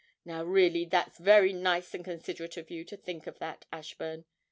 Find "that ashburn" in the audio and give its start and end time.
3.37-4.25